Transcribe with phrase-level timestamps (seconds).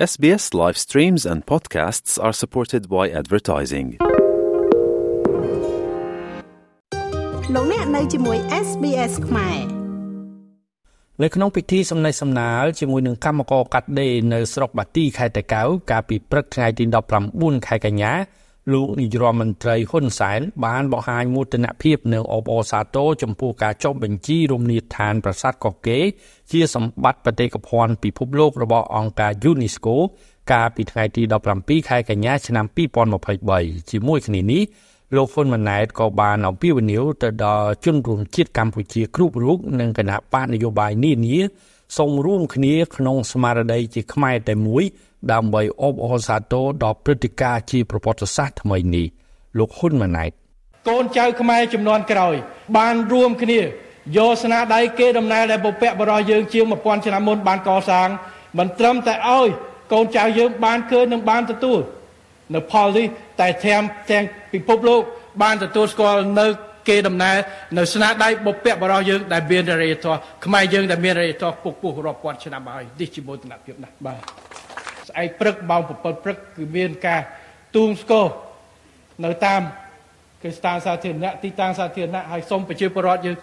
[0.00, 3.88] SBS live streams and podcasts are supported by advertising.
[7.54, 9.58] លោកអ្នកនៅជាមួយ SBS ខ្មែរ
[11.22, 16.84] នៅក្នុងពិធីសំណេះសំណាលជាមួយនឹងកម្មករកាត់ដេរនៅស្រុកបាទីខេត្តតាកែវកាលពីព្រឹកថ្ងៃទី
[17.26, 18.12] 19ខែកញ្ញា
[18.72, 26.04] លោកនាយរដ្ឋមន្ត្រីហ៊ុនសែនបានបង្ហាញមោទនភាពនៅអបអសាទរចំពោះការចុះបញ្ជីរមណីយដ្ឋានប្រាសាទកោះកេរ
[26.50, 29.94] ជាសម្បត្តិបេតិកភណ្ឌពិភពលោករបស់អង្គការ UNESCO
[30.52, 31.22] កាលពីថ្ងៃទី
[31.56, 32.66] 17ខែកញ្ញាឆ្នាំ
[33.28, 34.62] 2023ជាមួយគ្នានេះ
[35.16, 41.38] លោកហ៊ុនម៉ាណែតក៏បានអំពាវនាវទៅដល់ជនរួមជាតិកម្ពុជាគ្រប់រូបនិងគណៈបកនយោបាយនានា
[41.96, 44.84] សូមរួមគ្នាក្នុងស្មារតីជាខ្មែរតែមួយ
[45.32, 49.06] ដើម្បីអបអរសាទរដល់ព្រឹត្តិការណ៍ជាប្រវត្តិសាស្ត្រថ្មីនេះ
[49.58, 50.30] លោកហ៊ុនម៉ាណែត
[50.88, 52.34] កូនចៅខ្មែរចំនួនក្រោយ
[52.76, 53.60] បានរួមគ្នា
[54.16, 58.08] យកស្នាដៃគេដំណើរដែលបុព្វបុរសយើងជាង1000ឆ្នាំមុនបានកសាង
[58.58, 59.48] មិនត្រឹមតែឲ្យ
[59.92, 61.80] កូនចៅយើងបានឃើញនិងបានទទួល
[62.54, 63.06] នៅផលនេះ
[63.40, 65.00] តែទាំងទាំងពិភពលោក
[65.42, 66.46] បានទទួលស្គាល់នៅ
[66.88, 67.36] គេដំណើរ
[67.78, 74.20] នៅស្នាដៃបុព្វបុរសយើងដែលមានរយៈធម៌ខ្មែរយើងដែលមានរយៈធម៌ពុកពុះរាប់ពាន់ឆ្នាំហើយនេះជាមោទនភាពណាស់បាទ
[75.08, 77.22] ស្អែកព្រឹកម៉ោង7ព្រឹកគឺមានការ
[77.76, 78.26] ទូងស្គរ
[79.24, 79.62] នៅតាម
[80.42, 83.36] គេស្ថានសាធារណៈទីតាំងសាធារណៈហើយសូមប្រជាពលរដ្ឋយើង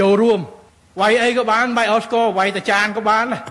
[0.00, 0.40] ចូលរួម
[1.00, 3.42] វាយអីក៏បានបាយអស់ស្គរវាយតាចានក៏បានដែរ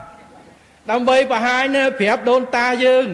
[0.91, 3.08] ដើម្បីបង្ហាញនៅប្រាប់ដូនតាយើង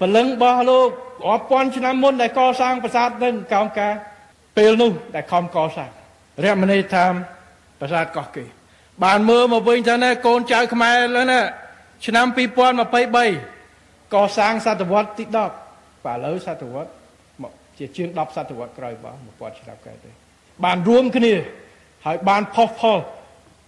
[0.00, 0.88] ពលឹងរបស់លោក
[1.28, 3.94] រាប់ពាន់ឆ្នាំមុនដែលកសាងប្រាសាទនឹងកោងការ
[4.60, 5.90] ពេលនោះដែលខំកសាង
[6.44, 7.12] រមណីយដ្ឋាន
[7.80, 8.48] ប្រាសាទកោះកេរ
[9.04, 11.40] បានមើលមកវិញថាណាកូនចៅខ្មែរលើណា
[12.06, 12.26] ឆ្នាំ
[13.20, 15.24] 2023កសាងសតវត្សទី
[15.66, 16.90] 10បាទឥឡូវសតវត្ស
[17.42, 20.10] មកជាជាង10សតវត្សក្រោយបាទ1000ឆ្នាំក្រោយទេ
[20.64, 21.34] បានរួមគ្នា
[22.06, 22.98] ហើយបានផុសផុល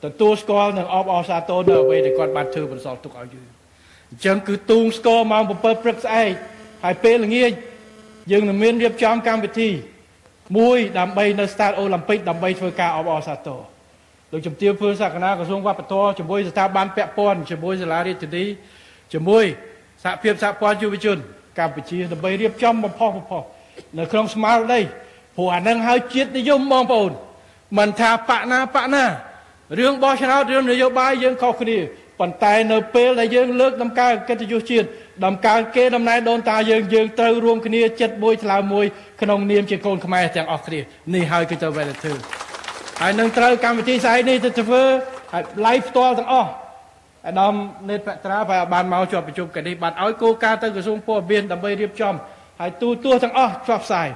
[0.04, 3.48] ទទួលស្គាល់និងអបអរសាទរនៅអ្វីដែលគាត់បានធ្វើបន្សល់ទុកឲ្យយើង
[4.10, 6.32] អញ្ចឹងគឺទូងស្គរម៉ោង7ព្រឹកស្អែក
[6.84, 7.52] ហើយពេលល្ងាច
[8.30, 9.70] យើងនឹងមានរៀបចំកម្មវិធី
[10.58, 13.60] មួយដើម្បីនៅស្តាតអូឡ িম্প ិកដើម្បីធ្វើការអបអរសាទរ
[14.32, 18.44] លោកជំទាវភឿនសក្កណាក្រសួងវប្បធម៌ជាមួយស្ថាប័នពាក់ព័ន្ធជាមួយសាលារាជធានី
[19.12, 19.44] ជាមួយ
[20.04, 21.18] សហភាពសហព័ន្ធយុវជន
[21.58, 23.42] កម្ពុជាដើម្បីរៀបចំបំផុសបំផុស
[23.98, 24.80] នៅក្នុងស្មារតី
[25.36, 27.12] ព្រោះអានឹងហើយជាតិនិយមបងប្អូន
[27.78, 29.04] មិនថាបកណាបកណា
[29.78, 31.78] រឿងបោះឆ្នោតរឿងនយោបាយយើងខុសគ្នា
[32.18, 34.86] ប៉ុន្តែនៅពេលដែលយើងលើកដំណើរកិត្តិយសជាតិ
[35.26, 38.86] ដំកើងគេដំណែងដូនតាយើងយើងត្រូវរួមគ្នាចិត្តមួយថ្លើមមួយ
[39.22, 40.80] ក្នុងនាមជាកូនខ្មែរទាំងអស់គ្នា
[41.14, 42.14] នេះហើយគឺទៅវេលាធ្វើ
[43.00, 44.82] ហើយនឹងត្រូវកម្មវិធីស្អែកនេះទៅធ្វើ
[45.32, 46.50] ហើយ live ផ្ទាល់ទាំងអស់
[47.26, 47.54] អាដាម
[47.90, 52.14] នេតបត្រាបើបានមកជាប់ប្រជុំកានេះបានឲ្យគោលការណ៍ទៅក្រសួងពលរដ្ឋដើម្បីរៀបចំ
[52.60, 54.08] ហើយទូទស្សន៍ទាំងអស់ផ្សព្វផ្សាយ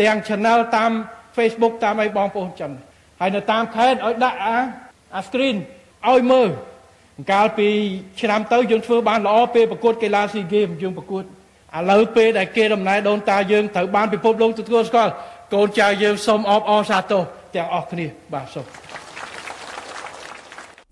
[0.00, 0.92] ទាំង channel តាម
[1.36, 2.72] Facebook តាមអីបងប្អូនចឹង
[3.20, 4.56] ហើយនៅតាមខេត្តឲ្យដាក់អា
[5.16, 5.56] អា screen
[6.10, 6.48] ឲ្យមើល
[7.32, 7.68] កាលពី
[8.20, 11.26] ឆ្នាំទៅយើងធ្វើបានល្អពេលប្រកួតកីឡាស៊ីហ្គេមយើងប្រកួតឥ
[11.90, 15.12] ឡូវពេលដែលគេដំណើរដូនតាយើងត្រូវបានពិភពលោកទទួលស្គាល់
[15.54, 17.22] កូនចៅយើងសូមអបអរសាទរ
[17.54, 18.66] ទាំងអស់គ្នាបាទសូម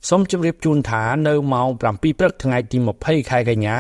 [0.09, 3.77] សូមជម្រាបជូនថានៅម៉ោង7ព្រឹកថ្ងៃទី20ខែកញ្ញា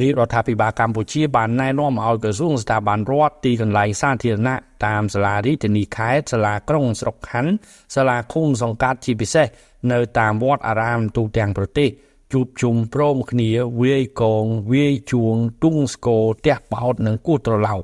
[0.00, 4.54] រាជរដ្ឋាភិបាលកម្ពុជាបានណែនាំឲ្យក្រសួងស្ថាប័នរដ្ឋទីកន្លែងសាធារណៈ
[4.86, 7.52] តាមសាលារាជធានីខេត្តសាលាក្រុងស្រុកខណ្ឌ
[7.94, 9.46] សាលាឃុំសង្កាត់ជាពិសេស
[9.92, 11.88] នៅតាមវត្តអារាមទូទាំងប្រទេស
[12.32, 13.50] ជួបជុំព្រមគ្នា
[13.82, 17.80] វាយកងវាយជួងទុងស្គរទះបោតនិងគូត្រឡោក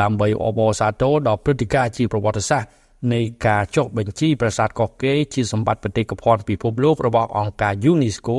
[0.00, 2.68] ដើម្បីអបអរសាទរដល់ព្រឹត្តិការណ៍ជាប្រវត្តិសាស្ត្រ
[3.12, 8.36] នៃការចុះបញ្ជីប្រាសាទកោះកេរជាសម្បត្តិបេតិកភណ្ឌពិភពលោករបស់អង្គការ UNESCO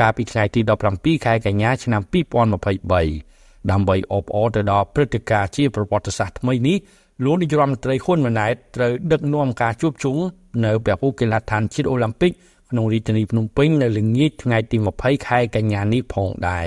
[0.00, 0.60] កាលពីថ្ងៃទី
[0.92, 6.76] 17ខែកញ្ញាឆ្នាំ2023ដើម្បីអបអរទៅដល់ព្រឹត្តិការណ៍ជាប្រវត្តិសាស្ត្រថ្មីនេះ
[7.24, 10.16] លោកនាយរដ្ឋមន្ត្រីហ៊ុនម៉ាណែតត្រូវដឹកនាំការជួបជុំ
[10.64, 12.32] នៅពហុកីឡដ្ឋានជាតិអូឡ িম্প ិក
[12.70, 16.66] ក្នុងរាជធានីភ្នំពេញនៅល្ងាចថ្ងៃទី20ខែកញ្ញានេះផងដែរ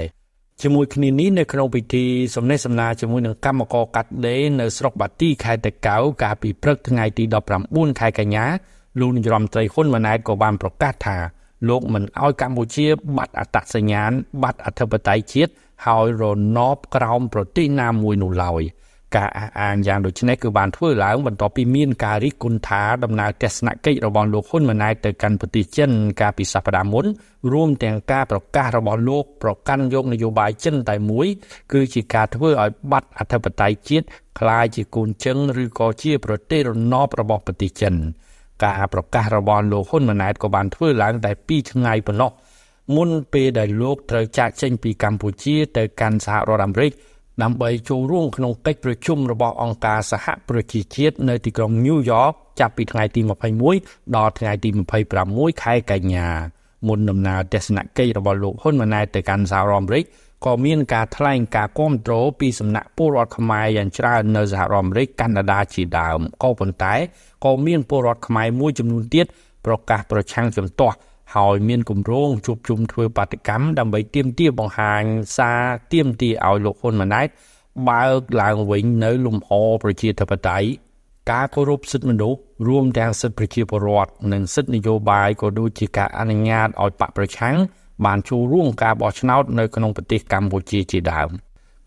[0.64, 7.24] ជាមួយគ្នានេះនៅក្នុងពិធីសំណេះសំណាលជាមួយនឹងកម្មករកាត់ដេរនៅស្រុកបាទីខេត្តតាកែវកាលពីព្រឹកថ្ងៃទី
[7.62, 8.46] 19ខែកញ្ញា
[9.00, 11.18] លោកនាយរដ្ឋមន្ត្រីហ៊ុនម៉ាណែតក៏បានប្រកាសថា
[11.70, 12.88] លោកមិនអោយកម្ពុជា
[13.18, 14.12] បាត់អត្តសញ្ញាណ
[14.44, 15.52] បាត់អធិបតេយ្យជាតិ
[15.86, 16.24] ហើយរ
[16.58, 18.64] ណបក្រោមប្រទេសណាមួយនោះឡើយ។
[19.17, 25.91] ការអះអាងយ៉ាងដូចនេះគឺបានធ្វើឡើងបន្ទាប់ពីមានការរិះគន់ថាដំណើរទស្សនកិច្ចរបស់លោកហ៊ុនម៉ាណែតទៅកាន់ប្រទេសចិន
[26.21, 27.05] កាលពីសប្តាហ៍មុន
[27.53, 31.27] រួមទាំងការប្រកាសរបស់លោកប្រកាន់យកនយោបាយចិនតែមួយ
[31.73, 34.07] គឺជាការធ្វើឲ្យបាត់អធិបតេយ្យជាតិ
[34.39, 37.95] คล้ายជាកូនជឹងឬក៏ជាប្រទេសរណបរបស់ប្រទេសចិន
[38.65, 42.31] ការប្រកាសរបស់លោកហ៊ុនម៉ាណែតក៏បានធ្វើឡើងតែ2ថ្ងៃប៉ុណ្ណោះ
[42.97, 46.93] មុនពេលដែលលោកត្រូវចាកចេញពីកម្ពុជាទៅកាន់សហរដ្ឋអាមេរិក
[47.42, 53.22] ដើម្បីចូលរួមក្នុងកិច្ចប្រជុំរបស់អង្គការសហប្រជាជាតិនៅទីក្រុងញូវយ៉កចាប់ពីថ្ងៃទី
[53.68, 54.70] 21ដល់ថ្ងៃទី
[55.16, 56.28] 26ខែកញ្ញា
[56.88, 60.06] មុនដំណើរទស្សនកិច្ចរបស់លោកហ៊ុនម៉ាណែតទៅកាន់សហរដ្ឋអាមេរិក
[60.46, 66.94] ក៏មានការថ្លែងការគាំទ្រពីសំណាក់ពលរដ្ឋខ្មែរយ៉ាងច្រើននៅសហរដ្ឋអាមេរិកកាណាដាជាដើមក៏ប៉ុន្តែ
[67.46, 69.26] ក៏មានពលរដ្ឋខ្មែរមួយចំនួនទៀត
[69.66, 70.96] ប្រកាសប្រឆាំងជំទាស់
[71.36, 75.04] ហើយមានគម្រោងជួបជុំធ្វើបាតកម្មដើម្បីទាមទារបង្ហាញ
[75.38, 75.62] សារ
[75.94, 77.28] ទាមទារឲ្យលោកហ៊ុនម៉ាណែត
[77.90, 79.50] បើកឡើងវិញនៅលំហ
[79.84, 80.68] ប្រជាធិបតេយ្យ
[81.32, 87.56] ការគោរពសិទ្ធិមនុស្សរួមទាំងសិទ្ធិប្រជាពលរដ្ឋនិងសិទ្ធិនយោបាយក៏ដូចជាការអនុញ្ញាតឲ្យបកប្រឆាំង
[88.06, 91.30] បានចូលរួមការបោះឆ្នោតនៅក្នុងប្រទេសកម្ពុជាជាដើម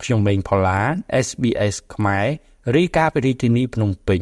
[0.01, 0.79] ខ្ញុំមេងផល្លា
[1.25, 2.27] SBS ខ្មែរ
[2.75, 4.21] រីកាពីរាជធានីភ្នំពេញ